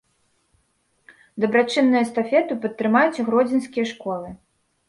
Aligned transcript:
Дабрачынную 1.45 2.01
эстафету 2.05 2.57
падтрымаюць 2.65 3.19
і 3.21 3.29
гродзенскія 3.29 3.85
школы. 3.95 4.29